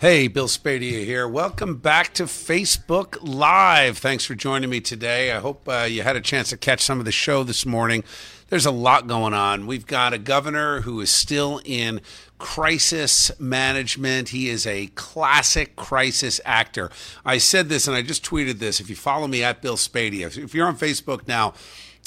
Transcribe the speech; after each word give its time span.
Hey, 0.00 0.28
Bill 0.28 0.46
Spadea 0.46 1.04
here. 1.04 1.26
Welcome 1.26 1.78
back 1.78 2.14
to 2.14 2.26
Facebook 2.26 3.18
Live. 3.20 3.98
Thanks 3.98 4.24
for 4.24 4.36
joining 4.36 4.70
me 4.70 4.80
today. 4.80 5.32
I 5.32 5.40
hope 5.40 5.68
uh, 5.68 5.88
you 5.90 6.02
had 6.02 6.14
a 6.14 6.20
chance 6.20 6.50
to 6.50 6.56
catch 6.56 6.82
some 6.82 7.00
of 7.00 7.04
the 7.04 7.10
show 7.10 7.42
this 7.42 7.66
morning. 7.66 8.04
There's 8.48 8.64
a 8.64 8.70
lot 8.70 9.08
going 9.08 9.34
on. 9.34 9.66
We've 9.66 9.88
got 9.88 10.12
a 10.12 10.18
governor 10.18 10.82
who 10.82 11.00
is 11.00 11.10
still 11.10 11.60
in 11.64 12.00
crisis 12.38 13.32
management. 13.40 14.28
He 14.28 14.48
is 14.48 14.68
a 14.68 14.86
classic 14.94 15.74
crisis 15.74 16.40
actor. 16.44 16.92
I 17.24 17.38
said 17.38 17.68
this 17.68 17.88
and 17.88 17.96
I 17.96 18.02
just 18.02 18.24
tweeted 18.24 18.60
this. 18.60 18.78
If 18.78 18.88
you 18.88 18.94
follow 18.94 19.26
me 19.26 19.42
at 19.42 19.60
Bill 19.60 19.76
Spadea, 19.76 20.38
if 20.38 20.54
you're 20.54 20.68
on 20.68 20.76
Facebook 20.76 21.26
now, 21.26 21.54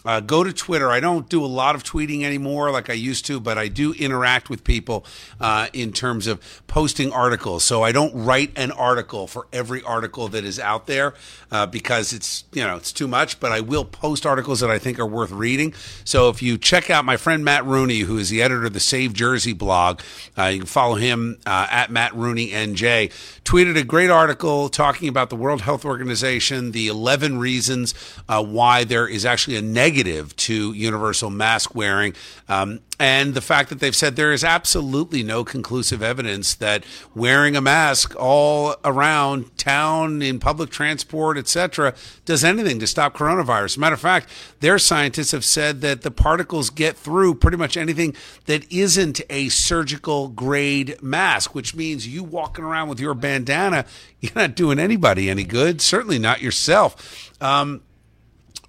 uh, 0.06 0.20
go 0.20 0.44
to 0.44 0.52
Twitter. 0.52 0.90
I 0.90 1.00
don't 1.00 1.30
do 1.30 1.44
a 1.44 1.48
lot 1.48 1.76
of 1.76 1.84
tweeting 1.84 2.24
anymore 2.24 2.72
like 2.72 2.90
I 2.90 2.94
used 2.94 3.26
to, 3.28 3.40
but 3.40 3.58
I 3.58 3.68
do 3.68 3.94
interact 3.94 4.50
with 4.50 4.64
people 4.64 5.06
uh, 5.40 5.68
in 5.74 5.92
terms 5.94 6.28
of 6.28 6.42
posting 6.68 7.12
articles. 7.12 7.64
So 7.64 7.84
I 7.84 7.92
don't 7.92 8.14
write 8.14 8.52
an 8.56 8.72
article 8.72 9.28
for 9.28 9.48
every 9.54 9.84
article 9.84 10.28
that 10.30 10.44
is 10.44 10.60
out 10.60 10.88
there 10.88 11.14
uh, 11.52 11.66
because 11.66 12.14
it's 12.14 12.46
you 12.54 12.64
know 12.64 12.76
it's 12.76 12.92
too 12.92 13.08
much. 13.08 13.40
But 13.40 13.52
I 13.52 13.60
will 13.60 13.86
post 13.86 14.26
articles 14.26 14.60
that 14.62 14.72
I 14.72 14.80
think 14.80 15.00
are 15.00 15.06
worth 15.06 15.32
reading. 15.32 15.74
So 16.04 16.30
if 16.30 16.42
you 16.42 16.58
check 16.58 16.90
out 16.90 17.06
my 17.06 17.18
friend 17.18 17.46
Matt 17.46 17.66
Rooney, 17.66 18.00
who 18.00 18.18
is 18.18 18.30
the 18.30 18.42
editor 18.42 18.66
of 18.66 18.74
the 18.74 18.80
Save 18.80 19.14
Jersey 19.14 19.54
blog, 19.54 20.02
uh, 20.38 20.46
you 20.46 20.60
can 20.60 20.68
follow 20.68 20.96
him 20.96 21.38
uh, 21.46 21.68
at 21.70 21.92
Matt 21.92 22.16
Rooney 22.16 22.50
NJ. 22.50 23.12
Tweeted 23.44 23.78
a 23.78 23.84
great 23.84 24.10
article 24.10 24.70
talking 24.70 25.10
about 25.10 25.30
the 25.30 25.36
World 25.36 25.62
Health 25.62 25.84
Organization, 25.84 26.72
the 26.72 26.88
11 26.88 27.38
reasons 27.38 27.94
uh, 28.30 28.44
why 28.44 28.84
there 28.84 29.08
is 29.08 29.26
actually 29.26 29.58
a 29.58 29.62
negative 29.62 29.91
negative 29.92 30.34
to 30.38 30.72
universal 30.72 31.30
mask 31.30 31.76
wearing. 31.76 32.14
Um, 32.48 32.80
and 32.98 33.34
the 33.34 33.42
fact 33.42 33.70
that 33.70 33.80
they've 33.80 33.96
said 33.96 34.16
there 34.16 34.32
is 34.32 34.44
absolutely 34.44 35.22
no 35.22 35.44
conclusive 35.44 36.02
evidence 36.02 36.54
that 36.56 36.86
wearing 37.14 37.58
a 37.58 37.62
mask 37.62 38.16
all 38.18 38.76
around 38.86 39.58
town 39.58 40.22
in 40.22 40.40
public 40.40 40.70
transport 40.70 41.36
etc 41.38 41.96
does 42.26 42.44
anything 42.44 42.80
to 42.80 42.86
stop 42.86 43.16
coronavirus 43.16 43.80
matter 43.80 43.96
of 43.96 44.00
fact 44.00 44.30
their 44.60 44.78
scientists 44.78 45.32
have 45.32 45.44
said 45.44 45.82
that 45.82 46.04
the 46.04 46.12
particles 46.12 46.70
get 46.70 46.96
through 46.96 47.34
pretty 47.34 47.58
much 47.58 47.76
anything 47.76 48.14
that 48.46 48.72
isn't 48.72 49.20
a 49.32 49.50
surgical 49.50 50.28
grade 50.28 50.96
mask 51.02 51.56
which 51.56 51.74
means 51.74 52.08
you 52.08 52.24
walking 52.24 52.64
around 52.64 52.88
with 52.88 53.00
your 53.00 53.16
bandana 53.16 53.84
you're 54.20 54.32
not 54.36 54.56
doing 54.56 54.78
anybody 54.78 55.28
any 55.28 55.44
good 55.44 55.82
certainly 55.82 56.20
not 56.20 56.40
yourself 56.40 57.32
um, 57.42 57.82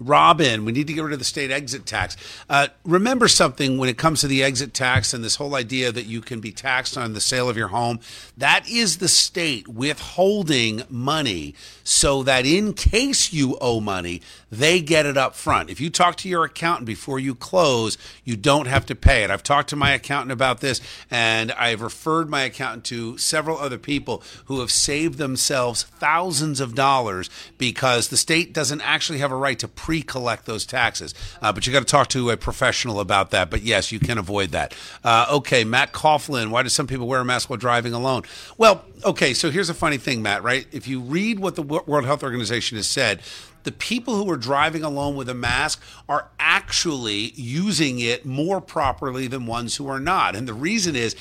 Robin, 0.05 0.65
we 0.65 0.71
need 0.71 0.87
to 0.87 0.93
get 0.93 1.03
rid 1.03 1.13
of 1.13 1.19
the 1.19 1.25
state 1.25 1.51
exit 1.51 1.85
tax. 1.85 2.17
Uh, 2.49 2.67
remember 2.83 3.27
something 3.27 3.77
when 3.77 3.89
it 3.89 3.97
comes 3.97 4.21
to 4.21 4.27
the 4.27 4.43
exit 4.43 4.73
tax 4.73 5.13
and 5.13 5.23
this 5.23 5.37
whole 5.37 5.55
idea 5.55 5.91
that 5.91 6.05
you 6.05 6.21
can 6.21 6.39
be 6.39 6.51
taxed 6.51 6.97
on 6.97 7.13
the 7.13 7.21
sale 7.21 7.49
of 7.49 7.57
your 7.57 7.69
home. 7.69 7.99
That 8.37 8.67
is 8.69 8.97
the 8.97 9.07
state 9.07 9.67
withholding 9.67 10.83
money 10.89 11.55
so 11.83 12.23
that 12.23 12.45
in 12.45 12.73
case 12.73 13.33
you 13.33 13.57
owe 13.59 13.79
money, 13.79 14.21
they 14.51 14.81
get 14.81 15.05
it 15.05 15.17
up 15.17 15.35
front. 15.35 15.69
If 15.69 15.79
you 15.79 15.89
talk 15.89 16.15
to 16.17 16.29
your 16.29 16.43
accountant 16.43 16.85
before 16.85 17.19
you 17.19 17.35
close, 17.35 17.97
you 18.23 18.35
don't 18.35 18.67
have 18.67 18.85
to 18.87 18.95
pay 18.95 19.23
it. 19.23 19.31
I've 19.31 19.43
talked 19.43 19.69
to 19.69 19.75
my 19.75 19.91
accountant 19.91 20.31
about 20.31 20.61
this 20.61 20.81
and 21.09 21.51
I've 21.53 21.81
referred 21.81 22.29
my 22.29 22.43
accountant 22.43 22.85
to 22.85 23.17
several 23.17 23.57
other 23.57 23.77
people 23.77 24.23
who 24.45 24.59
have 24.59 24.71
saved 24.71 25.17
themselves 25.17 25.83
thousands 25.83 26.59
of 26.59 26.75
dollars 26.75 27.29
because 27.57 28.09
the 28.09 28.17
state 28.17 28.53
doesn't 28.53 28.81
actually 28.81 29.19
have 29.19 29.31
a 29.31 29.35
right 29.35 29.59
to 29.59 29.67
pre 29.67 29.92
collect 30.01 30.45
those 30.45 30.65
taxes. 30.65 31.13
Uh, 31.41 31.53
but 31.53 31.67
you 31.67 31.73
got 31.73 31.79
to 31.79 31.85
talk 31.85 32.07
to 32.09 32.29
a 32.29 32.37
professional 32.37 32.99
about 32.99 33.31
that. 33.31 33.49
But 33.49 33.61
yes, 33.61 33.91
you 33.91 33.99
can 33.99 34.17
avoid 34.17 34.49
that. 34.51 34.73
Uh, 35.03 35.27
okay, 35.31 35.63
Matt 35.63 35.93
Coughlin. 35.93 36.49
Why 36.49 36.63
do 36.63 36.69
some 36.69 36.87
people 36.87 37.07
wear 37.07 37.19
a 37.19 37.25
mask 37.25 37.49
while 37.49 37.57
driving 37.57 37.93
alone? 37.93 38.23
Well, 38.57 38.83
okay, 39.05 39.33
so 39.33 39.51
here's 39.51 39.69
a 39.69 39.73
funny 39.73 39.97
thing, 39.97 40.21
Matt, 40.21 40.43
right? 40.43 40.65
If 40.71 40.87
you 40.87 40.99
read 40.99 41.39
what 41.39 41.55
the 41.55 41.63
World 41.63 42.05
Health 42.05 42.23
Organization 42.23 42.77
has 42.77 42.87
said, 42.87 43.21
the 43.63 43.71
people 43.71 44.15
who 44.15 44.29
are 44.29 44.37
driving 44.37 44.83
alone 44.83 45.15
with 45.15 45.29
a 45.29 45.33
mask 45.33 45.81
are 46.09 46.27
actually 46.37 47.31
using 47.35 47.99
it 47.99 48.25
more 48.25 48.59
properly 48.59 49.27
than 49.27 49.45
ones 49.45 49.77
who 49.77 49.87
are 49.87 49.99
not. 49.99 50.35
And 50.35 50.47
the 50.47 50.53
reason 50.53 50.95
is 50.95 51.15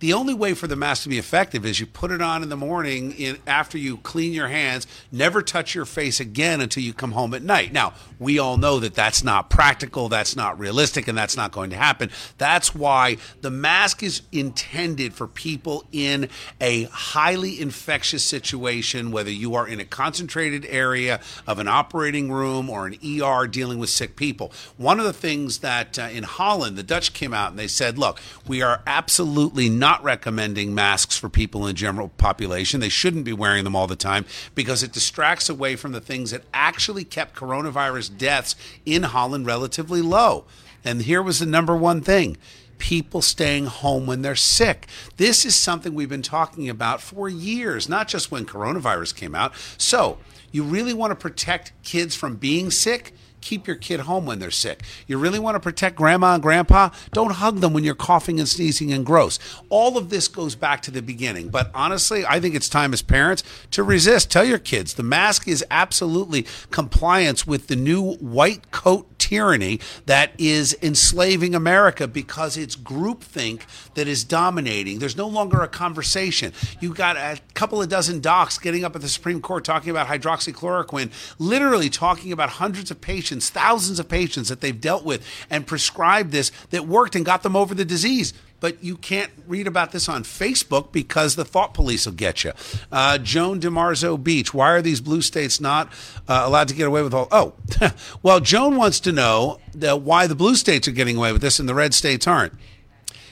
the 0.00 0.12
only 0.12 0.34
way 0.34 0.54
for 0.54 0.66
the 0.68 0.76
mask 0.76 1.02
to 1.02 1.08
be 1.08 1.18
effective 1.18 1.66
is 1.66 1.80
you 1.80 1.86
put 1.86 2.10
it 2.10 2.22
on 2.22 2.42
in 2.42 2.48
the 2.48 2.56
morning 2.56 3.12
in, 3.12 3.38
after 3.46 3.76
you 3.76 3.96
clean 3.98 4.32
your 4.32 4.48
hands, 4.48 4.86
never 5.10 5.42
touch 5.42 5.74
your 5.74 5.84
face 5.84 6.20
again 6.20 6.60
until 6.60 6.82
you 6.82 6.92
come 6.92 7.12
home 7.12 7.34
at 7.34 7.42
night. 7.42 7.72
Now, 7.72 7.94
we 8.20 8.38
all 8.38 8.56
know 8.56 8.78
that 8.78 8.94
that's 8.94 9.24
not 9.24 9.50
practical, 9.50 10.08
that's 10.08 10.36
not 10.36 10.58
realistic, 10.58 11.08
and 11.08 11.18
that's 11.18 11.36
not 11.36 11.50
going 11.50 11.70
to 11.70 11.76
happen. 11.76 12.10
That's 12.38 12.74
why 12.74 13.16
the 13.40 13.50
mask 13.50 14.02
is 14.02 14.22
intended 14.30 15.14
for 15.14 15.26
people 15.26 15.84
in 15.90 16.28
a 16.60 16.84
highly 16.84 17.60
infectious 17.60 18.22
situation, 18.22 19.10
whether 19.10 19.30
you 19.30 19.56
are 19.56 19.66
in 19.66 19.80
a 19.80 19.84
concentrated 19.84 20.64
area 20.66 21.20
of 21.46 21.58
an 21.58 21.66
operating 21.66 22.30
room 22.30 22.70
or 22.70 22.86
an 22.86 22.96
ER 23.04 23.48
dealing 23.48 23.78
with 23.78 23.90
sick 23.90 24.14
people. 24.14 24.52
One 24.76 25.00
of 25.00 25.06
the 25.06 25.12
things 25.12 25.58
that 25.58 25.98
uh, 25.98 26.02
in 26.02 26.22
Holland, 26.22 26.78
the 26.78 26.82
Dutch 26.84 27.12
came 27.12 27.34
out 27.34 27.50
and 27.50 27.58
they 27.58 27.66
said, 27.66 27.98
look, 27.98 28.20
we 28.46 28.62
are 28.62 28.80
absolutely 28.86 29.68
not 29.68 29.87
not 29.88 30.04
recommending 30.04 30.74
masks 30.74 31.16
for 31.16 31.30
people 31.30 31.62
in 31.62 31.68
the 31.68 31.72
general 31.72 32.10
population. 32.18 32.78
They 32.78 32.90
shouldn't 32.90 33.24
be 33.24 33.32
wearing 33.32 33.64
them 33.64 33.74
all 33.74 33.86
the 33.86 33.96
time 33.96 34.26
because 34.54 34.82
it 34.82 34.92
distracts 34.92 35.48
away 35.48 35.76
from 35.76 35.92
the 35.92 36.00
things 36.00 36.30
that 36.30 36.42
actually 36.52 37.04
kept 37.04 37.34
coronavirus 37.34 38.18
deaths 38.18 38.54
in 38.84 39.04
Holland 39.04 39.46
relatively 39.46 40.02
low. 40.02 40.44
And 40.84 41.00
here 41.00 41.22
was 41.22 41.38
the 41.38 41.46
number 41.46 41.74
one 41.74 42.02
thing 42.02 42.36
people 42.76 43.22
staying 43.22 43.64
home 43.64 44.06
when 44.06 44.20
they're 44.20 44.36
sick. 44.36 44.86
This 45.16 45.46
is 45.46 45.56
something 45.56 45.94
we've 45.94 46.06
been 46.06 46.20
talking 46.20 46.68
about 46.68 47.00
for 47.00 47.26
years, 47.26 47.88
not 47.88 48.08
just 48.08 48.30
when 48.30 48.44
coronavirus 48.44 49.16
came 49.16 49.34
out. 49.34 49.54
So, 49.78 50.18
you 50.52 50.64
really 50.64 50.92
want 50.92 51.12
to 51.12 51.16
protect 51.16 51.72
kids 51.82 52.14
from 52.14 52.36
being 52.36 52.70
sick? 52.70 53.14
Keep 53.40 53.66
your 53.66 53.76
kid 53.76 54.00
home 54.00 54.26
when 54.26 54.38
they're 54.38 54.50
sick. 54.50 54.82
You 55.06 55.18
really 55.18 55.38
want 55.38 55.54
to 55.56 55.60
protect 55.60 55.96
grandma 55.96 56.34
and 56.34 56.42
grandpa? 56.42 56.90
Don't 57.12 57.32
hug 57.32 57.60
them 57.60 57.72
when 57.72 57.84
you're 57.84 57.94
coughing 57.94 58.38
and 58.38 58.48
sneezing 58.48 58.92
and 58.92 59.04
gross. 59.04 59.38
All 59.68 59.96
of 59.96 60.10
this 60.10 60.28
goes 60.28 60.54
back 60.54 60.82
to 60.82 60.90
the 60.90 61.02
beginning. 61.02 61.48
But 61.48 61.70
honestly, 61.74 62.24
I 62.26 62.40
think 62.40 62.54
it's 62.54 62.68
time 62.68 62.92
as 62.92 63.02
parents 63.02 63.42
to 63.72 63.82
resist. 63.82 64.30
Tell 64.30 64.44
your 64.44 64.58
kids 64.58 64.94
the 64.94 65.02
mask 65.02 65.48
is 65.48 65.64
absolutely 65.70 66.46
compliance 66.70 67.46
with 67.46 67.68
the 67.68 67.76
new 67.76 68.14
white 68.14 68.70
coat 68.70 69.17
tyranny 69.18 69.80
that 70.06 70.32
is 70.38 70.76
enslaving 70.82 71.54
America 71.54 72.06
because 72.08 72.56
it's 72.56 72.76
groupthink 72.76 73.62
that 73.94 74.08
is 74.08 74.24
dominating. 74.24 74.98
There's 74.98 75.16
no 75.16 75.28
longer 75.28 75.60
a 75.60 75.68
conversation. 75.68 76.52
You've 76.80 76.96
got 76.96 77.16
a 77.16 77.38
couple 77.54 77.82
of 77.82 77.88
dozen 77.88 78.20
docs 78.20 78.58
getting 78.58 78.84
up 78.84 78.94
at 78.96 79.02
the 79.02 79.08
Supreme 79.08 79.40
Court 79.40 79.64
talking 79.64 79.90
about 79.90 80.06
hydroxychloroquine, 80.06 81.10
literally 81.38 81.90
talking 81.90 82.32
about 82.32 82.50
hundreds 82.50 82.90
of 82.90 83.00
patients, 83.00 83.50
thousands 83.50 83.98
of 83.98 84.08
patients 84.08 84.48
that 84.48 84.60
they've 84.60 84.80
dealt 84.80 85.04
with 85.04 85.26
and 85.50 85.66
prescribed 85.66 86.32
this 86.32 86.50
that 86.70 86.86
worked 86.86 87.16
and 87.16 87.24
got 87.24 87.42
them 87.42 87.56
over 87.56 87.74
the 87.74 87.84
disease 87.84 88.32
but 88.60 88.82
you 88.82 88.96
can't 88.96 89.30
read 89.46 89.66
about 89.66 89.92
this 89.92 90.08
on 90.08 90.24
Facebook 90.24 90.92
because 90.92 91.36
the 91.36 91.44
thought 91.44 91.74
police 91.74 92.06
will 92.06 92.14
get 92.14 92.44
you. 92.44 92.52
Uh, 92.90 93.18
Joan 93.18 93.60
DiMarzo 93.60 94.22
Beach, 94.22 94.52
why 94.52 94.70
are 94.70 94.82
these 94.82 95.00
blue 95.00 95.22
states 95.22 95.60
not 95.60 95.92
uh, 96.28 96.42
allowed 96.44 96.68
to 96.68 96.74
get 96.74 96.86
away 96.86 97.02
with 97.02 97.14
all? 97.14 97.28
Oh, 97.30 97.54
well, 98.22 98.40
Joan 98.40 98.76
wants 98.76 99.00
to 99.00 99.12
know 99.12 99.60
why 99.74 100.26
the 100.26 100.34
blue 100.34 100.56
states 100.56 100.88
are 100.88 100.92
getting 100.92 101.16
away 101.16 101.32
with 101.32 101.42
this 101.42 101.58
and 101.58 101.68
the 101.68 101.74
red 101.74 101.94
states 101.94 102.26
aren't. 102.26 102.52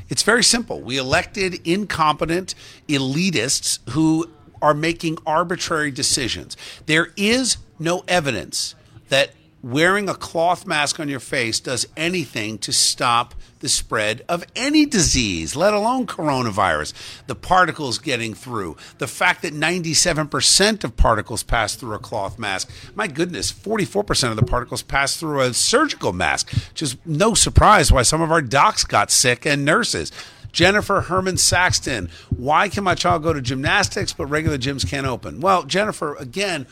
It's 0.08 0.22
very 0.22 0.44
simple. 0.44 0.80
We 0.80 0.98
elected 0.98 1.66
incompetent 1.66 2.54
elitists 2.88 3.78
who 3.90 4.30
are 4.62 4.74
making 4.74 5.18
arbitrary 5.26 5.90
decisions. 5.90 6.56
There 6.86 7.08
is 7.16 7.58
no 7.78 8.04
evidence 8.06 8.74
that 9.08 9.30
wearing 9.66 10.08
a 10.08 10.14
cloth 10.14 10.64
mask 10.64 11.00
on 11.00 11.08
your 11.08 11.18
face 11.18 11.58
does 11.58 11.88
anything 11.96 12.56
to 12.56 12.72
stop 12.72 13.34
the 13.58 13.68
spread 13.68 14.22
of 14.28 14.44
any 14.54 14.86
disease, 14.86 15.56
let 15.56 15.74
alone 15.74 16.06
coronavirus. 16.06 16.92
The 17.26 17.34
particles 17.34 17.98
getting 17.98 18.32
through, 18.32 18.76
the 18.98 19.08
fact 19.08 19.42
that 19.42 19.52
97% 19.52 20.84
of 20.84 20.96
particles 20.96 21.42
pass 21.42 21.74
through 21.74 21.94
a 21.94 21.98
cloth 21.98 22.38
mask. 22.38 22.70
My 22.94 23.08
goodness, 23.08 23.50
44% 23.50 24.30
of 24.30 24.36
the 24.36 24.44
particles 24.44 24.82
pass 24.82 25.16
through 25.16 25.40
a 25.40 25.52
surgical 25.52 26.12
mask. 26.12 26.52
Just 26.74 27.04
no 27.04 27.34
surprise 27.34 27.90
why 27.90 28.02
some 28.02 28.22
of 28.22 28.30
our 28.30 28.42
docs 28.42 28.84
got 28.84 29.10
sick 29.10 29.44
and 29.44 29.64
nurses. 29.64 30.12
Jennifer 30.52 31.02
Herman 31.02 31.38
Saxton, 31.38 32.08
why 32.30 32.68
can 32.68 32.84
my 32.84 32.94
child 32.94 33.24
go 33.24 33.32
to 33.32 33.42
gymnastics 33.42 34.12
but 34.12 34.26
regular 34.26 34.58
gyms 34.58 34.88
can't 34.88 35.06
open? 35.06 35.40
Well, 35.40 35.64
Jennifer, 35.64 36.14
again, 36.14 36.66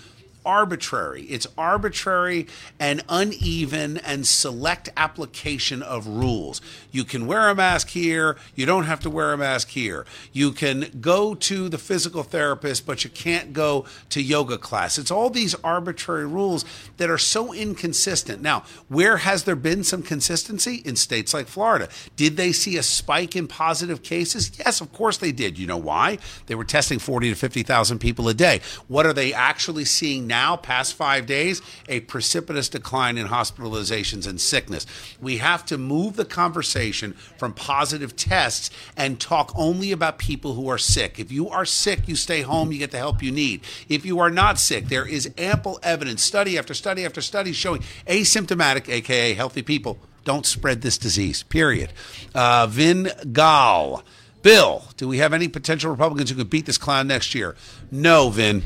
arbitrary. 0.44 1.22
It's 1.22 1.46
arbitrary 1.56 2.46
and 2.78 3.02
uneven 3.08 3.98
and 3.98 4.26
select 4.26 4.90
application 4.96 5.82
of 5.82 6.06
rules. 6.06 6.60
You 6.90 7.04
can 7.04 7.26
wear 7.26 7.48
a 7.48 7.54
mask 7.54 7.90
here, 7.90 8.36
you 8.54 8.66
don't 8.66 8.84
have 8.84 9.00
to 9.00 9.10
wear 9.10 9.32
a 9.32 9.38
mask 9.38 9.68
here. 9.68 10.06
You 10.32 10.52
can 10.52 10.90
go 11.00 11.34
to 11.34 11.68
the 11.68 11.78
physical 11.78 12.22
therapist, 12.22 12.86
but 12.86 13.04
you 13.04 13.10
can't 13.10 13.52
go 13.52 13.86
to 14.10 14.22
yoga 14.22 14.58
class. 14.58 14.98
It's 14.98 15.10
all 15.10 15.30
these 15.30 15.54
arbitrary 15.56 16.26
rules 16.26 16.64
that 16.96 17.10
are 17.10 17.18
so 17.18 17.52
inconsistent. 17.52 18.42
Now, 18.42 18.64
where 18.88 19.18
has 19.18 19.44
there 19.44 19.56
been 19.56 19.84
some 19.84 20.02
consistency? 20.02 20.82
In 20.84 20.96
states 20.96 21.32
like 21.32 21.46
Florida. 21.46 21.88
Did 22.16 22.36
they 22.36 22.52
see 22.52 22.76
a 22.76 22.82
spike 22.82 23.36
in 23.36 23.46
positive 23.46 24.02
cases? 24.02 24.50
Yes, 24.58 24.80
of 24.80 24.92
course 24.92 25.18
they 25.18 25.32
did. 25.32 25.58
You 25.58 25.66
know 25.66 25.76
why? 25.76 26.18
They 26.46 26.54
were 26.54 26.64
testing 26.64 26.98
40 26.98 27.30
to 27.30 27.34
50,000 27.34 27.98
people 27.98 28.28
a 28.28 28.34
day. 28.34 28.60
What 28.88 29.06
are 29.06 29.12
they 29.12 29.32
actually 29.32 29.84
seeing 29.84 30.26
now, 30.26 30.33
past 30.62 30.94
five 30.94 31.26
days? 31.26 31.62
A 31.88 32.00
precipitous 32.00 32.68
decline 32.68 33.16
in 33.18 33.28
hospitalizations 33.28 34.26
and 34.26 34.40
sickness. 34.40 34.86
We 35.20 35.38
have 35.38 35.64
to 35.66 35.78
move 35.78 36.16
the 36.16 36.24
conversation 36.24 37.12
from 37.38 37.52
positive 37.52 38.16
tests 38.16 38.70
and 38.96 39.20
talk 39.20 39.52
only 39.54 39.92
about 39.92 40.18
people 40.18 40.54
who 40.54 40.68
are 40.68 40.78
sick. 40.78 41.18
If 41.18 41.30
you 41.30 41.48
are 41.48 41.64
sick, 41.64 42.08
you 42.08 42.16
stay 42.16 42.42
home, 42.42 42.72
you 42.72 42.78
get 42.78 42.90
the 42.90 42.98
help 42.98 43.22
you 43.22 43.30
need. 43.30 43.62
If 43.88 44.04
you 44.04 44.18
are 44.18 44.30
not 44.30 44.58
sick, 44.58 44.88
there 44.88 45.06
is 45.06 45.30
ample 45.38 45.78
evidence, 45.82 46.22
study 46.22 46.58
after 46.58 46.74
study 46.74 47.04
after 47.04 47.20
study 47.20 47.52
showing 47.52 47.82
asymptomatic, 48.06 48.88
aka 48.88 49.34
healthy 49.34 49.62
people, 49.62 49.98
don't 50.24 50.46
spread 50.46 50.82
this 50.82 50.98
disease, 50.98 51.42
period. 51.42 51.92
Uh, 52.34 52.66
Vin 52.66 53.10
Gal. 53.32 54.02
Bill, 54.42 54.84
do 54.96 55.08
we 55.08 55.18
have 55.18 55.32
any 55.32 55.48
potential 55.48 55.90
Republicans 55.90 56.30
who 56.30 56.36
could 56.36 56.50
beat 56.50 56.66
this 56.66 56.76
clown 56.76 57.06
next 57.06 57.34
year? 57.34 57.56
No, 57.90 58.28
Vin. 58.28 58.62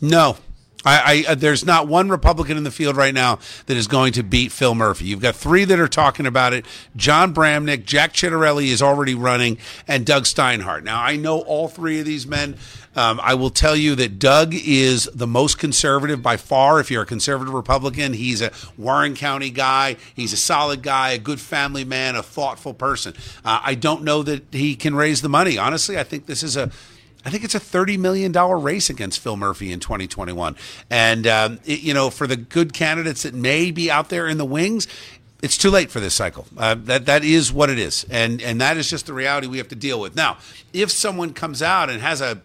No. 0.00 0.36
I, 0.84 1.24
I, 1.26 1.32
uh, 1.32 1.34
there's 1.34 1.64
not 1.64 1.88
one 1.88 2.08
Republican 2.08 2.56
in 2.56 2.64
the 2.64 2.70
field 2.70 2.96
right 2.96 3.12
now 3.12 3.38
that 3.66 3.76
is 3.76 3.86
going 3.86 4.12
to 4.14 4.22
beat 4.22 4.50
Phil 4.50 4.74
Murphy. 4.74 5.06
You've 5.06 5.20
got 5.20 5.36
three 5.36 5.64
that 5.64 5.78
are 5.78 5.88
talking 5.88 6.26
about 6.26 6.52
it: 6.52 6.64
Jon 6.96 7.34
Bramnick, 7.34 7.84
Jack 7.84 8.14
Ciattarelli 8.14 8.68
is 8.68 8.80
already 8.80 9.14
running, 9.14 9.58
and 9.86 10.06
Doug 10.06 10.24
Steinhardt. 10.24 10.82
Now 10.82 11.02
I 11.02 11.16
know 11.16 11.40
all 11.40 11.68
three 11.68 12.00
of 12.00 12.06
these 12.06 12.26
men. 12.26 12.56
Um, 12.96 13.20
I 13.22 13.34
will 13.34 13.50
tell 13.50 13.76
you 13.76 13.94
that 13.96 14.18
Doug 14.18 14.52
is 14.52 15.08
the 15.14 15.26
most 15.26 15.58
conservative 15.58 16.22
by 16.22 16.36
far. 16.36 16.80
If 16.80 16.90
you're 16.90 17.02
a 17.02 17.06
conservative 17.06 17.54
Republican, 17.54 18.14
he's 18.14 18.42
a 18.42 18.50
Warren 18.76 19.14
County 19.14 19.50
guy. 19.50 19.96
He's 20.14 20.32
a 20.32 20.36
solid 20.36 20.82
guy, 20.82 21.10
a 21.10 21.18
good 21.18 21.40
family 21.40 21.84
man, 21.84 22.16
a 22.16 22.22
thoughtful 22.22 22.74
person. 22.74 23.14
Uh, 23.44 23.60
I 23.62 23.76
don't 23.76 24.02
know 24.02 24.24
that 24.24 24.52
he 24.52 24.74
can 24.74 24.96
raise 24.96 25.22
the 25.22 25.28
money. 25.28 25.56
Honestly, 25.56 25.98
I 25.98 26.02
think 26.02 26.26
this 26.26 26.42
is 26.42 26.56
a 26.56 26.72
I 27.24 27.30
think 27.30 27.44
it's 27.44 27.54
a 27.54 27.60
$30 27.60 27.98
million 27.98 28.32
race 28.32 28.88
against 28.88 29.20
Phil 29.20 29.36
Murphy 29.36 29.72
in 29.72 29.80
2021. 29.80 30.56
And, 30.88 31.26
um, 31.26 31.60
it, 31.66 31.80
you 31.80 31.92
know, 31.92 32.08
for 32.10 32.26
the 32.26 32.36
good 32.36 32.72
candidates 32.72 33.24
that 33.24 33.34
may 33.34 33.70
be 33.70 33.90
out 33.90 34.08
there 34.08 34.26
in 34.26 34.38
the 34.38 34.44
wings, 34.44 34.86
it's 35.42 35.56
too 35.56 35.70
late 35.70 35.90
for 35.90 36.00
this 36.00 36.14
cycle. 36.14 36.46
Uh, 36.56 36.74
that 36.74 37.06
that 37.06 37.24
is 37.24 37.52
what 37.52 37.70
it 37.70 37.78
is, 37.78 38.04
and 38.10 38.42
and 38.42 38.60
that 38.60 38.76
is 38.76 38.90
just 38.90 39.06
the 39.06 39.14
reality 39.14 39.46
we 39.46 39.58
have 39.58 39.68
to 39.68 39.74
deal 39.74 39.98
with. 39.98 40.14
Now, 40.14 40.36
if 40.72 40.90
someone 40.90 41.32
comes 41.32 41.62
out 41.62 41.88
and 41.88 42.02
has 42.02 42.20
a 42.20 42.42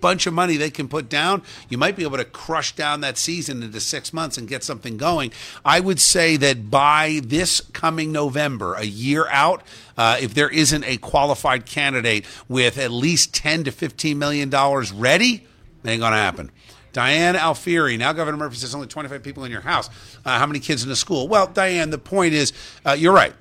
bunch 0.00 0.26
of 0.26 0.34
money 0.34 0.56
they 0.56 0.70
can 0.70 0.88
put 0.88 1.08
down, 1.08 1.42
you 1.68 1.78
might 1.78 1.96
be 1.96 2.02
able 2.02 2.16
to 2.16 2.24
crush 2.24 2.74
down 2.74 3.00
that 3.02 3.16
season 3.18 3.62
into 3.62 3.80
six 3.80 4.12
months 4.12 4.36
and 4.36 4.48
get 4.48 4.64
something 4.64 4.96
going. 4.96 5.32
I 5.64 5.80
would 5.80 6.00
say 6.00 6.36
that 6.36 6.70
by 6.70 7.20
this 7.24 7.60
coming 7.72 8.12
November, 8.12 8.74
a 8.74 8.84
year 8.84 9.26
out, 9.28 9.62
uh, 9.96 10.18
if 10.20 10.34
there 10.34 10.48
isn't 10.48 10.84
a 10.84 10.96
qualified 10.98 11.66
candidate 11.66 12.24
with 12.48 12.78
at 12.78 12.90
least 12.90 13.34
10 13.34 13.64
to 13.64 13.72
15 13.72 14.18
million 14.18 14.50
dollars 14.50 14.92
ready, 14.92 15.46
ain't 15.84 16.00
going 16.00 16.12
to 16.12 16.18
happen. 16.18 16.50
Diane 16.92 17.36
Alfieri. 17.36 17.96
Now, 17.96 18.12
Governor 18.12 18.38
Murphy 18.38 18.56
says 18.56 18.74
only 18.74 18.86
25 18.86 19.22
people 19.22 19.44
in 19.44 19.52
your 19.52 19.60
house. 19.60 19.88
Uh, 20.24 20.38
how 20.38 20.46
many 20.46 20.58
kids 20.58 20.82
in 20.82 20.88
the 20.88 20.96
school? 20.96 21.28
Well, 21.28 21.46
Diane, 21.46 21.90
the 21.90 21.98
point 21.98 22.34
is, 22.34 22.52
uh, 22.84 22.92
you're 22.92 23.12
right 23.12 23.34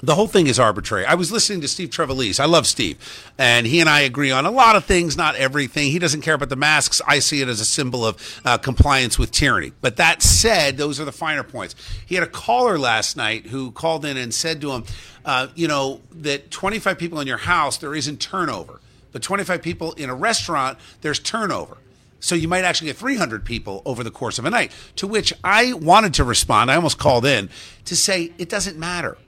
the 0.00 0.14
whole 0.14 0.28
thing 0.28 0.46
is 0.46 0.60
arbitrary. 0.60 1.04
I 1.04 1.14
was 1.14 1.32
listening 1.32 1.60
to 1.62 1.68
Steve 1.68 1.90
Trevelise. 1.90 2.38
I 2.38 2.44
love 2.44 2.68
Steve. 2.68 2.98
And 3.36 3.66
he 3.66 3.80
and 3.80 3.88
I 3.88 4.00
agree 4.00 4.30
on 4.30 4.46
a 4.46 4.50
lot 4.50 4.76
of 4.76 4.84
things, 4.84 5.16
not 5.16 5.34
everything. 5.34 5.90
He 5.90 5.98
doesn't 5.98 6.20
care 6.20 6.34
about 6.34 6.50
the 6.50 6.56
masks. 6.56 7.02
I 7.06 7.18
see 7.18 7.40
it 7.40 7.48
as 7.48 7.60
a 7.60 7.64
symbol 7.64 8.06
of 8.06 8.40
uh, 8.44 8.58
compliance 8.58 9.18
with 9.18 9.32
tyranny. 9.32 9.72
But 9.80 9.96
that 9.96 10.22
said, 10.22 10.76
those 10.76 11.00
are 11.00 11.04
the 11.04 11.12
finer 11.12 11.42
points. 11.42 11.74
He 12.06 12.14
had 12.14 12.22
a 12.22 12.30
caller 12.30 12.78
last 12.78 13.16
night 13.16 13.46
who 13.46 13.72
called 13.72 14.04
in 14.04 14.16
and 14.16 14.32
said 14.32 14.60
to 14.60 14.70
him, 14.70 14.84
uh, 15.24 15.48
you 15.56 15.66
know, 15.66 16.00
that 16.12 16.52
25 16.52 16.96
people 16.96 17.18
in 17.20 17.26
your 17.26 17.38
house, 17.38 17.76
there 17.78 17.94
isn't 17.94 18.20
turnover. 18.20 18.80
But 19.10 19.22
25 19.22 19.62
people 19.62 19.94
in 19.94 20.10
a 20.10 20.14
restaurant, 20.14 20.78
there's 21.00 21.18
turnover. 21.18 21.76
So 22.20 22.36
you 22.36 22.46
might 22.46 22.64
actually 22.64 22.86
get 22.86 22.96
300 22.96 23.44
people 23.44 23.82
over 23.84 24.04
the 24.04 24.10
course 24.12 24.38
of 24.38 24.44
a 24.44 24.50
night. 24.50 24.70
To 24.96 25.08
which 25.08 25.32
I 25.42 25.72
wanted 25.72 26.14
to 26.14 26.24
respond. 26.24 26.70
I 26.70 26.76
almost 26.76 26.98
called 26.98 27.24
in 27.24 27.50
to 27.84 27.96
say 27.96 28.32
it 28.38 28.48
doesn't 28.48 28.78
matter 28.78 29.18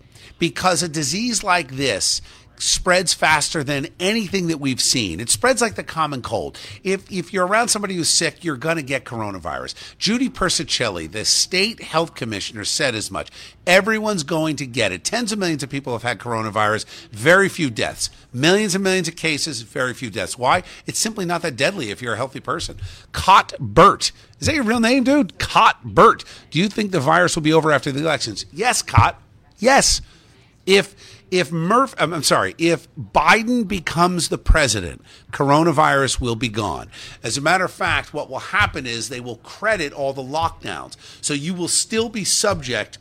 because 0.40 0.82
a 0.82 0.88
disease 0.88 1.44
like 1.44 1.76
this 1.76 2.20
spreads 2.62 3.14
faster 3.14 3.64
than 3.64 3.88
anything 3.98 4.48
that 4.48 4.58
we've 4.58 4.80
seen. 4.80 5.20
It 5.20 5.30
spreads 5.30 5.62
like 5.62 5.74
the 5.74 5.82
common 5.82 6.22
cold. 6.22 6.58
If 6.84 7.10
if 7.10 7.32
you're 7.32 7.46
around 7.46 7.68
somebody 7.68 7.94
who's 7.94 8.08
sick, 8.08 8.44
you're 8.44 8.56
going 8.56 8.76
to 8.76 8.82
get 8.82 9.04
coronavirus. 9.04 9.74
Judy 9.98 10.28
Persichilli, 10.28 11.10
the 11.10 11.24
state 11.24 11.82
health 11.82 12.14
commissioner, 12.14 12.64
said 12.64 12.94
as 12.94 13.10
much. 13.10 13.30
Everyone's 13.66 14.24
going 14.24 14.56
to 14.56 14.66
get 14.66 14.92
it. 14.92 15.04
Tens 15.04 15.32
of 15.32 15.38
millions 15.38 15.62
of 15.62 15.70
people 15.70 15.92
have 15.92 16.02
had 16.02 16.18
coronavirus, 16.18 16.84
very 17.10 17.48
few 17.48 17.70
deaths. 17.70 18.10
Millions 18.32 18.74
and 18.74 18.84
millions 18.84 19.08
of 19.08 19.16
cases, 19.16 19.62
very 19.62 19.94
few 19.94 20.10
deaths. 20.10 20.36
Why? 20.38 20.62
It's 20.86 20.98
simply 20.98 21.24
not 21.24 21.42
that 21.42 21.56
deadly 21.56 21.90
if 21.90 22.02
you're 22.02 22.14
a 22.14 22.18
healthy 22.18 22.40
person. 22.40 22.78
Cot 23.12 23.54
Burt. 23.58 24.12
Is 24.38 24.46
that 24.46 24.54
your 24.54 24.64
real 24.64 24.80
name, 24.80 25.04
dude? 25.04 25.38
Cot 25.38 25.84
Burt. 25.84 26.24
Do 26.50 26.58
you 26.58 26.68
think 26.68 26.90
the 26.90 27.00
virus 27.00 27.36
will 27.36 27.42
be 27.42 27.52
over 27.52 27.72
after 27.72 27.92
the 27.92 28.00
elections? 28.00 28.46
Yes, 28.52 28.82
Cot. 28.82 29.20
Yes. 29.58 30.00
If 30.66 30.94
if 31.30 31.52
Murph, 31.52 31.94
um, 31.98 32.12
I'm 32.12 32.22
sorry, 32.24 32.54
if 32.58 32.88
Biden 32.96 33.66
becomes 33.66 34.28
the 34.28 34.38
president, 34.38 35.02
coronavirus 35.32 36.20
will 36.20 36.34
be 36.34 36.48
gone. 36.48 36.88
As 37.22 37.38
a 37.38 37.40
matter 37.40 37.64
of 37.64 37.72
fact, 37.72 38.12
what 38.12 38.28
will 38.28 38.40
happen 38.40 38.84
is 38.84 39.08
they 39.08 39.20
will 39.20 39.36
credit 39.36 39.92
all 39.92 40.12
the 40.12 40.22
lockdowns. 40.22 40.96
So 41.20 41.32
you 41.34 41.54
will 41.54 41.68
still 41.68 42.08
be 42.08 42.24
subject 42.24 42.98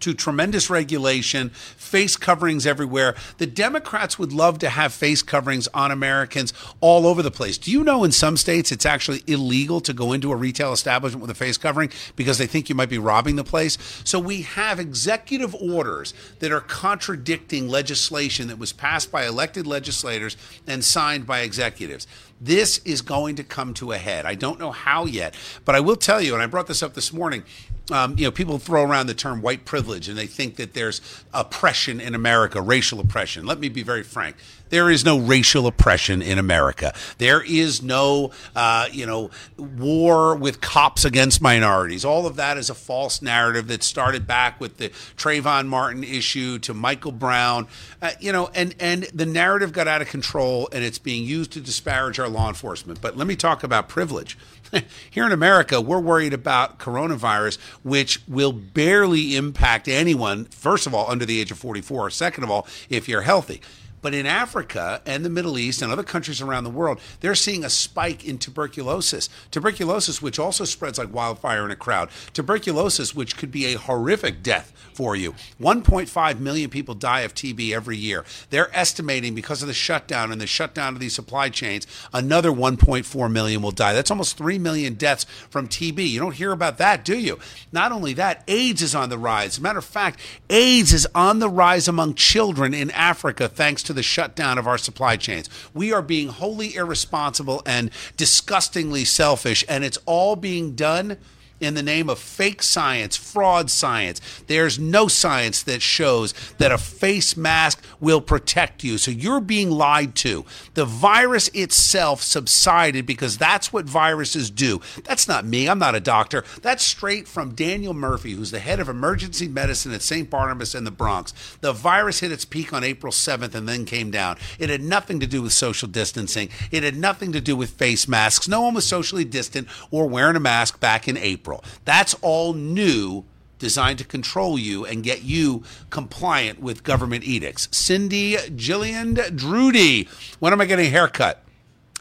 to 0.00 0.14
tremendous 0.14 0.70
regulation, 0.70 1.50
face 1.50 2.16
coverings 2.16 2.66
everywhere. 2.66 3.14
The 3.38 3.46
Democrats 3.46 4.18
would 4.18 4.32
love 4.32 4.58
to 4.60 4.68
have 4.68 4.92
face 4.92 5.22
coverings 5.22 5.68
on 5.68 5.90
Americans 5.90 6.52
all 6.80 7.06
over 7.06 7.22
the 7.22 7.30
place. 7.30 7.58
Do 7.58 7.70
you 7.70 7.84
know 7.84 8.04
in 8.04 8.12
some 8.12 8.36
states 8.36 8.72
it's 8.72 8.86
actually 8.86 9.22
illegal 9.26 9.80
to 9.82 9.92
go 9.92 10.12
into 10.12 10.32
a 10.32 10.36
retail 10.36 10.72
establishment 10.72 11.22
with 11.22 11.30
a 11.30 11.34
face 11.34 11.56
covering 11.56 11.90
because 12.16 12.38
they 12.38 12.46
think 12.46 12.68
you 12.68 12.74
might 12.74 12.88
be 12.88 12.98
robbing 12.98 13.36
the 13.36 13.44
place? 13.44 13.78
So 14.04 14.18
we 14.18 14.42
have 14.42 14.80
executive 14.80 15.54
orders 15.54 16.14
that 16.38 16.52
are 16.52 16.60
contradicting 16.60 17.68
legislation 17.68 18.48
that 18.48 18.58
was 18.58 18.72
passed 18.72 19.10
by 19.10 19.26
elected 19.26 19.66
legislators 19.66 20.36
and 20.66 20.84
signed 20.84 21.26
by 21.26 21.40
executives. 21.40 22.06
This 22.40 22.78
is 22.78 23.00
going 23.02 23.36
to 23.36 23.44
come 23.44 23.72
to 23.74 23.92
a 23.92 23.98
head. 23.98 24.26
I 24.26 24.34
don't 24.34 24.60
know 24.60 24.70
how 24.70 25.06
yet, 25.06 25.34
but 25.64 25.74
I 25.74 25.80
will 25.80 25.96
tell 25.96 26.20
you, 26.20 26.34
and 26.34 26.42
I 26.42 26.46
brought 26.46 26.66
this 26.66 26.82
up 26.82 26.94
this 26.94 27.12
morning. 27.12 27.44
Um, 27.90 28.18
you 28.18 28.24
know, 28.24 28.32
people 28.32 28.58
throw 28.58 28.82
around 28.82 29.06
the 29.06 29.14
term 29.14 29.42
white 29.42 29.64
privilege 29.64 30.08
and 30.08 30.18
they 30.18 30.26
think 30.26 30.56
that 30.56 30.74
there's 30.74 31.00
oppression 31.32 32.00
in 32.00 32.14
America, 32.14 32.60
racial 32.60 32.98
oppression. 32.98 33.46
Let 33.46 33.60
me 33.60 33.68
be 33.68 33.82
very 33.84 34.02
frank. 34.02 34.36
There 34.68 34.90
is 34.90 35.04
no 35.04 35.18
racial 35.18 35.66
oppression 35.66 36.22
in 36.22 36.38
America. 36.38 36.92
There 37.18 37.42
is 37.42 37.82
no, 37.82 38.32
uh, 38.54 38.88
you 38.90 39.06
know, 39.06 39.30
war 39.56 40.34
with 40.34 40.60
cops 40.60 41.04
against 41.04 41.40
minorities. 41.40 42.04
All 42.04 42.26
of 42.26 42.36
that 42.36 42.58
is 42.58 42.68
a 42.68 42.74
false 42.74 43.22
narrative 43.22 43.68
that 43.68 43.82
started 43.82 44.26
back 44.26 44.60
with 44.60 44.78
the 44.78 44.88
Trayvon 45.16 45.68
Martin 45.68 46.02
issue 46.02 46.58
to 46.60 46.74
Michael 46.74 47.12
Brown. 47.12 47.68
Uh, 48.02 48.10
you 48.18 48.32
know, 48.32 48.50
and 48.54 48.74
and 48.80 49.04
the 49.14 49.26
narrative 49.26 49.72
got 49.72 49.86
out 49.86 50.02
of 50.02 50.08
control, 50.08 50.68
and 50.72 50.82
it's 50.82 50.98
being 50.98 51.24
used 51.24 51.52
to 51.52 51.60
disparage 51.60 52.18
our 52.18 52.28
law 52.28 52.48
enforcement. 52.48 53.00
But 53.00 53.16
let 53.16 53.26
me 53.26 53.36
talk 53.36 53.62
about 53.62 53.88
privilege. 53.88 54.36
Here 55.10 55.26
in 55.26 55.32
America, 55.32 55.80
we're 55.80 56.00
worried 56.00 56.32
about 56.32 56.78
coronavirus, 56.78 57.58
which 57.82 58.20
will 58.28 58.52
barely 58.52 59.36
impact 59.36 59.88
anyone, 59.88 60.46
first 60.46 60.86
of 60.86 60.94
all, 60.94 61.10
under 61.10 61.24
the 61.24 61.40
age 61.40 61.50
of 61.50 61.58
44, 61.58 62.10
second 62.10 62.44
of 62.44 62.50
all, 62.50 62.66
if 62.88 63.08
you're 63.08 63.22
healthy. 63.22 63.60
But 64.06 64.14
in 64.14 64.24
Africa 64.24 65.02
and 65.04 65.24
the 65.24 65.28
Middle 65.28 65.58
East 65.58 65.82
and 65.82 65.90
other 65.90 66.04
countries 66.04 66.40
around 66.40 66.62
the 66.62 66.70
world, 66.70 67.00
they're 67.18 67.34
seeing 67.34 67.64
a 67.64 67.68
spike 67.68 68.24
in 68.24 68.38
tuberculosis. 68.38 69.28
Tuberculosis, 69.50 70.22
which 70.22 70.38
also 70.38 70.64
spreads 70.64 70.96
like 70.96 71.12
wildfire 71.12 71.64
in 71.64 71.72
a 71.72 71.76
crowd. 71.76 72.10
Tuberculosis, 72.32 73.16
which 73.16 73.36
could 73.36 73.50
be 73.50 73.66
a 73.66 73.78
horrific 73.78 74.44
death 74.44 74.72
for 74.94 75.16
you. 75.16 75.34
1.5 75.60 76.38
million 76.38 76.70
people 76.70 76.94
die 76.94 77.22
of 77.22 77.34
TB 77.34 77.74
every 77.74 77.96
year. 77.96 78.24
They're 78.50 78.74
estimating 78.74 79.34
because 79.34 79.60
of 79.60 79.66
the 79.66 79.74
shutdown 79.74 80.30
and 80.30 80.40
the 80.40 80.46
shutdown 80.46 80.94
of 80.94 81.00
these 81.00 81.14
supply 81.14 81.48
chains, 81.48 81.84
another 82.14 82.52
1.4 82.52 83.32
million 83.32 83.60
will 83.60 83.72
die. 83.72 83.92
That's 83.92 84.12
almost 84.12 84.38
3 84.38 84.56
million 84.60 84.94
deaths 84.94 85.24
from 85.50 85.66
TB. 85.66 86.08
You 86.08 86.20
don't 86.20 86.36
hear 86.36 86.52
about 86.52 86.78
that, 86.78 87.04
do 87.04 87.18
you? 87.18 87.40
Not 87.72 87.90
only 87.90 88.14
that, 88.14 88.44
AIDS 88.46 88.82
is 88.82 88.94
on 88.94 89.10
the 89.10 89.18
rise. 89.18 89.54
As 89.54 89.58
a 89.58 89.62
matter 89.62 89.80
of 89.80 89.84
fact, 89.84 90.20
AIDS 90.48 90.92
is 90.92 91.08
on 91.12 91.40
the 91.40 91.50
rise 91.50 91.88
among 91.88 92.14
children 92.14 92.72
in 92.72 92.92
Africa 92.92 93.48
thanks 93.48 93.82
to 93.82 93.95
the 93.96 94.02
shutdown 94.02 94.58
of 94.58 94.66
our 94.68 94.78
supply 94.78 95.16
chains. 95.16 95.50
We 95.74 95.92
are 95.92 96.02
being 96.02 96.28
wholly 96.28 96.74
irresponsible 96.76 97.62
and 97.66 97.90
disgustingly 98.16 99.04
selfish, 99.04 99.64
and 99.68 99.84
it's 99.84 99.98
all 100.06 100.36
being 100.36 100.74
done 100.76 101.16
in 101.60 101.74
the 101.74 101.82
name 101.82 102.08
of 102.08 102.18
fake 102.18 102.62
science, 102.62 103.16
fraud 103.16 103.70
science. 103.70 104.20
There's 104.46 104.78
no 104.78 105.08
science 105.08 105.62
that 105.62 105.82
shows 105.82 106.34
that 106.58 106.72
a 106.72 106.78
face 106.78 107.36
mask 107.36 107.82
will 108.00 108.20
protect 108.20 108.84
you. 108.84 108.98
So 108.98 109.10
you're 109.10 109.40
being 109.40 109.70
lied 109.70 110.14
to. 110.16 110.44
The 110.74 110.84
virus 110.84 111.48
itself 111.48 112.22
subsided 112.22 113.06
because 113.06 113.38
that's 113.38 113.72
what 113.72 113.86
viruses 113.86 114.50
do. 114.50 114.80
That's 115.04 115.28
not 115.28 115.46
me. 115.46 115.68
I'm 115.68 115.78
not 115.78 115.94
a 115.94 116.00
doctor. 116.00 116.44
That's 116.62 116.82
straight 116.82 117.26
from 117.26 117.54
Daniel 117.54 117.94
Murphy, 117.94 118.32
who's 118.32 118.50
the 118.50 118.58
head 118.58 118.80
of 118.80 118.88
emergency 118.88 119.48
medicine 119.48 119.92
at 119.92 120.02
St. 120.02 120.28
Barnabas 120.28 120.74
in 120.74 120.84
the 120.84 120.90
Bronx. 120.90 121.32
The 121.60 121.72
virus 121.72 122.20
hit 122.20 122.32
its 122.32 122.44
peak 122.44 122.72
on 122.72 122.84
April 122.84 123.12
7th 123.12 123.54
and 123.54 123.68
then 123.68 123.84
came 123.84 124.10
down. 124.10 124.36
It 124.58 124.70
had 124.70 124.82
nothing 124.82 125.20
to 125.20 125.26
do 125.26 125.42
with 125.42 125.52
social 125.52 125.88
distancing. 125.88 126.50
It 126.70 126.82
had 126.82 126.96
nothing 126.96 127.32
to 127.32 127.40
do 127.40 127.56
with 127.56 127.70
face 127.70 128.06
masks. 128.06 128.48
No 128.48 128.62
one 128.62 128.74
was 128.74 128.86
socially 128.86 129.24
distant 129.24 129.68
or 129.90 130.06
wearing 130.06 130.36
a 130.36 130.40
mask 130.40 130.80
back 130.80 131.08
in 131.08 131.16
April. 131.16 131.45
April. 131.46 131.62
That's 131.84 132.14
all 132.22 132.54
new 132.54 133.24
designed 133.60 133.98
to 133.98 134.04
control 134.04 134.58
you 134.58 134.84
and 134.84 135.04
get 135.04 135.22
you 135.22 135.62
compliant 135.90 136.60
with 136.60 136.82
government 136.82 137.22
edicts. 137.22 137.68
Cindy 137.70 138.34
Jillian 138.34 139.34
Drudy, 139.34 140.08
when 140.40 140.52
am 140.52 140.60
I 140.60 140.66
getting 140.66 140.86
a 140.86 140.90
haircut? 140.90 141.42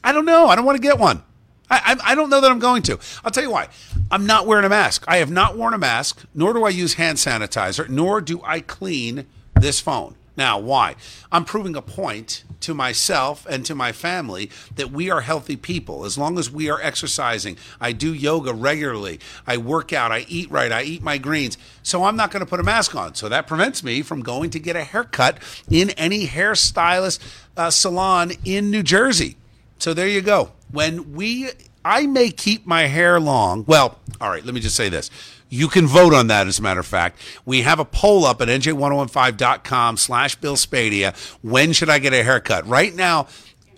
I 0.04 0.12
don't 0.12 0.26
know. 0.26 0.48
I 0.48 0.56
don't 0.56 0.66
want 0.66 0.78
to 0.78 0.82
get 0.82 0.98
one. 0.98 1.22
I, 1.70 1.98
I, 2.00 2.12
I, 2.12 2.16
don't 2.16 2.30
know 2.30 2.42
that 2.42 2.52
I'm 2.52 2.60
going 2.60 2.82
to. 2.84 3.00
I'll 3.24 3.32
tell 3.32 3.44
you 3.44 3.52
why. 3.52 3.70
I'm 4.12 4.26
not 4.26 4.46
wearing 4.48 4.66
a 4.66 4.70
mask. 4.70 5.04
I 5.08 5.18
have 5.18 5.32
not 5.32 5.58
worn 5.58 5.74
a 5.74 5.78
mask, 5.78 6.26
nor 6.34 6.54
do 6.54 6.64
I 6.64 6.70
use 6.70 6.96
hand 6.96 7.18
sanitizer, 7.18 7.88
nor 7.88 8.22
do 8.22 8.42
I 8.44 8.60
clean 8.62 9.26
this 9.60 9.80
phone. 9.80 10.16
Now, 10.38 10.60
why? 10.60 10.96
I'm 11.32 11.46
proving 11.46 11.76
a 11.76 11.82
point 11.82 12.44
to 12.62 12.74
myself 12.74 13.46
and 13.50 13.66
to 13.66 13.76
my 13.76 13.92
family 13.92 14.50
that 14.76 14.92
we 14.92 15.10
are 15.10 15.22
healthy 15.22 15.56
people 15.56 16.04
as 16.04 16.18
long 16.18 16.38
as 16.38 16.50
we 16.52 16.70
are 16.70 16.82
exercising. 16.82 17.58
I 17.80 17.92
do 17.92 18.14
yoga 18.14 18.54
regularly. 18.54 19.20
I 19.48 19.58
work 19.58 19.94
out. 19.94 20.12
I 20.12 20.26
eat 20.28 20.52
right. 20.52 20.72
I 20.72 20.84
eat 20.84 21.02
my 21.02 21.18
greens. 21.18 21.58
So 21.84 22.04
I'm 22.04 22.16
not 22.16 22.32
going 22.32 22.42
to 22.42 22.50
put 22.50 22.60
a 22.60 22.64
mask 22.64 22.96
on. 22.96 23.16
So 23.16 23.30
that 23.30 23.48
prevents 23.48 23.84
me 23.84 24.02
from 24.02 24.22
going 24.22 24.50
to 24.52 24.60
get 24.60 24.76
a 24.76 24.84
haircut 24.84 25.38
in 25.70 25.92
any 25.92 26.28
hairstylist 26.28 27.20
uh, 27.56 27.70
salon 27.70 28.34
in 28.44 28.72
New 28.72 28.84
Jersey. 28.84 29.38
So 29.78 29.94
there 29.94 30.08
you 30.08 30.22
go. 30.22 30.52
When 30.72 31.14
we, 31.14 31.50
I 31.84 32.08
may 32.08 32.32
keep 32.32 32.66
my 32.66 32.88
hair 32.88 33.20
long. 33.20 33.64
Well, 33.68 34.00
all 34.20 34.30
right, 34.30 34.44
let 34.44 34.54
me 34.54 34.62
just 34.62 34.76
say 34.76 34.90
this. 34.90 35.12
You 35.56 35.70
can 35.70 35.88
vote 35.88 36.14
on 36.14 36.28
that, 36.28 36.48
as 36.48 36.60
a 36.60 36.62
matter 36.62 36.82
of 36.82 36.86
fact. 36.86 37.18
We 37.46 37.62
have 37.62 37.80
a 37.80 37.86
poll 37.86 38.26
up 38.26 38.42
at 38.42 38.50
nj1015.com 38.50 39.96
slash 39.96 40.36
Bill 40.36 40.58
Spadea. 40.58 41.16
When 41.42 41.72
should 41.72 41.90
I 41.90 42.00
get 42.00 42.14
a 42.14 42.24
haircut? 42.24 42.68
Right 42.68 42.94
now, 42.94 43.28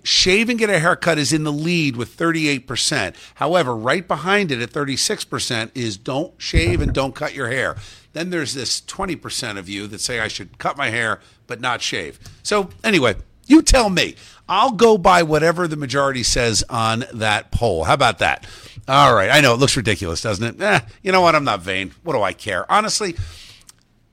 shave 0.02 0.48
and 0.48 0.58
get 0.58 0.70
a 0.70 0.80
haircut 0.80 1.18
is 1.18 1.32
in 1.32 1.44
the 1.44 1.52
lead 1.52 1.94
with 1.94 2.16
38%. 2.16 3.14
However, 3.36 3.76
right 3.76 4.08
behind 4.08 4.50
it 4.50 4.60
at 4.60 4.70
36% 4.70 5.70
is 5.76 5.96
don't 5.96 6.34
shave 6.36 6.80
and 6.80 6.92
don't 6.92 7.14
cut 7.14 7.32
your 7.32 7.48
hair. 7.48 7.76
Then 8.12 8.30
there's 8.30 8.54
this 8.54 8.80
20% 8.80 9.56
of 9.56 9.68
you 9.68 9.86
that 9.86 10.00
say 10.00 10.18
I 10.18 10.26
should 10.26 10.58
cut 10.58 10.76
my 10.76 10.90
hair 10.90 11.20
but 11.46 11.60
not 11.60 11.80
shave. 11.80 12.18
So, 12.42 12.70
anyway, 12.82 13.14
you 13.48 13.62
tell 13.62 13.90
me. 13.90 14.14
I'll 14.48 14.72
go 14.72 14.96
by 14.96 15.24
whatever 15.24 15.68
the 15.68 15.76
majority 15.76 16.22
says 16.22 16.64
on 16.70 17.04
that 17.12 17.50
poll. 17.50 17.84
How 17.84 17.92
about 17.92 18.20
that? 18.20 18.46
All 18.86 19.14
right. 19.14 19.28
I 19.28 19.40
know 19.40 19.52
it 19.52 19.58
looks 19.60 19.76
ridiculous, 19.76 20.22
doesn't 20.22 20.58
it? 20.58 20.62
Eh, 20.62 20.80
you 21.02 21.12
know 21.12 21.20
what? 21.20 21.34
I'm 21.34 21.44
not 21.44 21.60
vain. 21.60 21.92
What 22.02 22.14
do 22.14 22.22
I 22.22 22.32
care? 22.32 22.70
Honestly, 22.72 23.14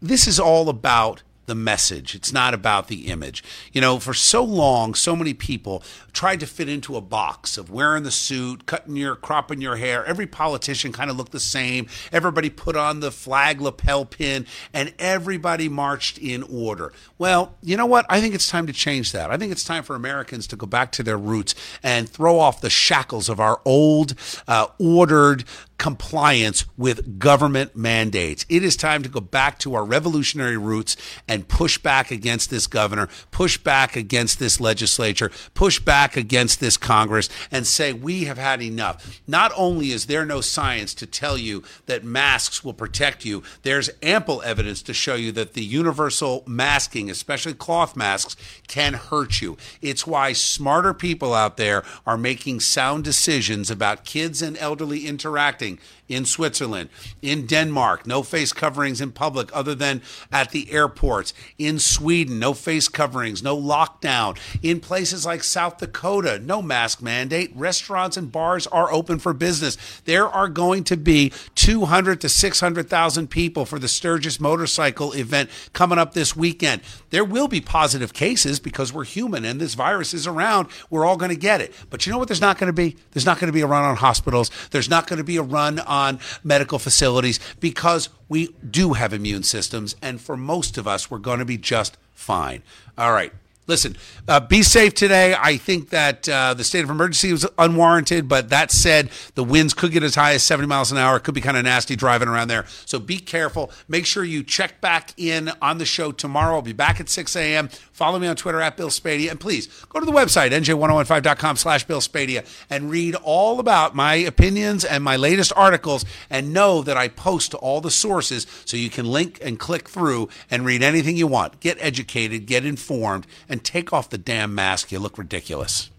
this 0.02 0.28
is 0.28 0.40
all 0.40 0.68
about 0.68 1.24
the 1.46 1.56
message. 1.56 2.16
It's 2.16 2.34
not 2.34 2.54
about 2.54 2.88
the 2.88 3.08
image. 3.08 3.44
You 3.72 3.82
know, 3.82 4.00
for 4.00 4.14
so 4.14 4.44
long, 4.44 4.94
so 4.94 5.16
many 5.16 5.34
people 5.34 5.84
tried 6.14 6.40
to 6.40 6.48
fit 6.48 6.70
into 6.70 6.96
a 6.96 7.02
box 7.02 7.58
of 7.58 7.70
wearing 7.70 8.04
the 8.04 8.12
suit, 8.12 8.66
cutting 8.66 8.96
your, 8.96 9.16
cropping 9.16 9.62
your 9.62 9.76
hair. 9.76 10.06
Every 10.06 10.28
politician 10.28 10.92
kind 10.92 11.10
of 11.10 11.18
looked 11.18 11.32
the 11.32 11.40
same. 11.40 11.88
Everybody 12.12 12.50
put 12.50 12.76
on 12.76 13.00
the 13.00 13.12
flag 13.12 13.62
lapel 13.62 14.06
pin 14.06 14.46
and 14.74 14.94
everybody 14.98 15.70
marched 15.70 16.18
in 16.18 16.44
order. 16.44 16.94
Well, 17.18 17.56
you 17.62 17.78
know 17.78 17.86
what? 17.86 18.06
I 18.10 18.22
think 18.22 18.34
it's 18.34 18.50
time 18.50 18.68
to 18.68 18.74
change 18.74 19.12
that. 19.12 19.30
I 19.30 19.38
think 19.38 19.52
it's 19.52 19.64
time 19.64 19.84
for 19.84 19.96
Americans 19.96 20.48
to 20.48 20.56
go 20.56 20.66
back 20.66 20.92
to 20.94 21.04
their 21.04 21.18
roots 21.18 21.54
and 21.84 22.10
throw 22.10 22.40
off 22.40 22.62
the 22.62 22.70
shackles 22.70 23.30
of 23.30 23.40
our 23.40 23.60
old, 23.66 24.16
uh, 24.48 24.68
ordered, 24.80 25.44
compliance 25.78 26.66
with 26.78 27.20
government 27.20 27.76
mandates. 27.76 28.46
It 28.48 28.64
is 28.64 28.76
time 28.76 29.04
to 29.04 29.10
go 29.10 29.20
back 29.20 29.60
to 29.60 29.76
our 29.76 29.84
revolutionary 29.84 30.58
roots 30.58 30.96
and 31.28 31.48
push 31.48 31.78
back 31.78 32.12
against 32.12 32.50
this 32.50 32.66
governor, 32.66 33.10
push 33.32 33.58
back 33.58 33.96
against 33.96 34.40
this 34.40 34.62
legislature, 34.62 35.32
push 35.54 35.80
back 35.80 36.16
against 36.16 36.60
this 36.60 36.78
Congress 36.78 37.30
and 37.52 37.68
say 37.68 37.92
we 37.92 38.24
have 38.24 38.38
had 38.38 38.62
enough. 38.62 39.22
Not 39.28 39.52
only 39.56 39.92
is 39.92 40.06
there 40.06 40.26
no 40.26 40.42
science 40.42 40.94
to 40.96 41.06
tell 41.06 41.38
you 41.38 41.64
that 41.88 42.04
masks 42.04 42.64
will 42.64 42.74
protect 42.74 43.26
you, 43.26 43.44
there's 43.64 43.90
ample 44.02 44.42
evidence 44.44 44.82
to 44.84 44.94
show 44.94 45.16
you 45.16 45.32
that 45.34 45.54
the 45.54 45.64
universal 45.64 46.44
masking, 46.48 47.10
especially 47.10 47.54
cloth 47.54 47.96
masks, 47.96 48.36
can 48.68 48.94
hurt 48.94 49.42
you. 49.42 49.58
It's 49.82 50.08
why 50.08 50.34
smarter 50.34 50.94
people 50.94 51.34
out 51.34 51.58
there 51.58 51.84
are 52.06 52.18
making 52.18 52.62
sound 52.62 53.04
decisions 53.04 53.70
about 53.70 54.06
kids 54.06 54.42
and 54.42 54.58
elderly 54.58 55.06
interacting 55.06 55.65
in 56.08 56.26
Switzerland, 56.26 56.90
in 57.22 57.48
Denmark, 57.48 58.06
no 58.06 58.22
face 58.22 58.54
coverings 58.54 59.02
in 59.02 59.12
public 59.12 59.50
other 59.54 59.74
than 59.74 60.02
at 60.32 60.52
the 60.52 60.72
airports, 60.72 61.34
in 61.58 61.80
Sweden, 61.80 62.38
no 62.38 62.54
face 62.54 62.88
coverings, 62.88 63.42
no 63.42 63.58
lockdown, 63.58 64.38
in 64.62 64.80
places 64.80 65.26
like 65.26 65.44
South 65.44 65.80
Dakota, 65.80 66.38
no 66.40 66.62
mask 66.62 67.02
mandate. 67.02 67.52
Restaurants 67.56 68.18
and 68.18 68.32
bars 68.32 68.68
are 68.68 68.92
open 68.92 69.18
for 69.18 69.34
business. 69.34 69.78
There 70.06 70.28
are 70.28 70.48
going 70.48 70.84
to 70.86 70.98
be 70.98 71.32
200 71.56 72.22
to 72.22 72.30
600,000 72.30 73.28
people 73.30 73.66
for 73.66 73.80
the 73.80 73.88
Sturgis 73.88 74.40
motorcycle 74.40 75.14
event 75.14 75.50
coming 75.74 75.98
up 75.98 76.14
this 76.14 76.36
weekend. 76.36 76.82
There 77.10 77.26
will 77.26 77.48
be 77.48 77.62
positive 77.62 78.14
cases 78.14 78.60
because 78.60 78.94
we're 78.94 79.06
human 79.06 79.44
and 79.44 79.60
this 79.60 79.74
virus 79.74 80.14
is 80.14 80.28
around. 80.28 80.68
We're 80.90 81.06
all 81.06 81.18
going 81.18 81.30
to 81.30 81.36
get 81.36 81.62
it. 81.62 81.74
But 81.90 82.06
you 82.06 82.12
know 82.12 82.20
what 82.20 82.28
there's 82.28 82.42
not 82.42 82.58
going 82.60 82.68
to 82.68 82.74
be? 82.74 82.96
There's 83.12 83.26
not 83.26 83.40
going 83.40 83.48
to 83.48 83.54
be 83.54 83.62
a 83.62 83.68
run 83.68 83.84
on 83.84 83.96
hospitals. 83.96 84.52
There's 84.72 84.90
not 84.90 85.08
going 85.08 85.18
to 85.18 85.24
be 85.24 85.38
a 85.38 85.44
run 85.56 85.80
on 85.80 86.20
medical 86.44 86.78
facilities 86.78 87.40
because 87.60 88.10
we 88.30 88.54
do 88.70 88.94
have 88.94 89.14
immune 89.14 89.44
systems. 89.44 89.96
And 90.02 90.20
for 90.20 90.36
most 90.38 90.78
of 90.78 90.88
us, 90.88 91.10
we're 91.10 91.18
going 91.30 91.40
to 91.40 91.46
be 91.46 91.58
just 91.58 91.98
fine. 92.14 92.62
All 92.98 93.14
right. 93.14 93.32
Listen, 93.68 93.98
uh, 94.28 94.40
be 94.40 94.62
safe 94.62 94.94
today. 94.94 95.36
I 95.36 95.58
think 95.58 95.90
that 95.90 96.30
uh, 96.30 96.54
the 96.54 96.64
state 96.64 96.84
of 96.84 96.92
emergency 96.92 97.32
was 97.32 97.48
unwarranted, 97.58 98.30
but 98.30 98.50
that 98.50 98.70
said, 98.70 99.10
the 99.34 99.44
winds 99.44 99.74
could 99.74 99.92
get 99.92 100.04
as 100.04 100.14
high 100.14 100.34
as 100.34 100.44
70 100.44 100.68
miles 100.68 100.92
an 100.92 101.00
hour. 101.00 101.18
It 101.18 101.22
could 101.22 101.34
be 101.34 101.42
kind 101.42 101.58
of 101.58 101.64
nasty 101.64 101.96
driving 101.96 102.28
around 102.28 102.50
there. 102.50 102.66
So 102.86 103.00
be 103.00 103.18
careful. 103.18 103.72
Make 103.88 104.06
sure 104.06 104.24
you 104.24 104.44
check 104.44 104.82
back 104.82 105.14
in 105.18 105.52
on 105.64 105.80
the 105.80 105.86
show 105.86 106.12
tomorrow. 106.12 106.56
I'll 106.56 106.62
be 106.62 106.74
back 106.74 107.00
at 107.00 107.10
6 107.10 107.36
a.m. 107.36 107.70
Follow 107.92 108.20
me 108.20 108.28
on 108.28 108.36
Twitter 108.36 108.62
at 108.62 108.78
Bill 108.78 108.90
Spadea. 108.90 109.32
And 109.32 109.40
please 109.40 109.68
go 109.90 110.00
to 110.00 110.06
the 110.06 110.12
website, 110.12 110.52
nj1015.com 110.52 111.56
slash 111.56 111.86
Bill 111.86 112.02
Spadea, 112.02 112.46
and 112.70 112.92
read 112.92 113.16
all 113.16 113.60
about 113.60 113.96
my 113.96 114.14
opinions 114.14 114.86
and 114.86 115.04
my 115.04 115.16
latest 115.16 115.52
articles. 115.56 116.06
And 116.30 116.54
know 116.54 116.84
that 116.84 116.98
I 116.98 117.08
post 117.08 117.52
to 117.52 117.58
all 117.58 117.82
the 117.82 117.90
sources 117.90 118.46
so 118.66 118.78
you 118.78 118.92
can 118.92 119.06
link 119.06 119.40
and 119.42 119.58
click 119.58 119.90
through 119.90 120.30
and 120.52 120.66
read 120.66 120.84
anything 120.84 121.18
you 121.18 121.26
want. 121.26 121.60
Get 121.62 121.78
educated, 121.80 122.46
get 122.46 122.64
informed, 122.64 123.26
and 123.56 123.64
take 123.64 123.94
off 123.94 124.10
the 124.10 124.18
damn 124.18 124.54
mask. 124.54 124.92
You 124.92 125.00
look 125.00 125.18
ridiculous. 125.18 125.90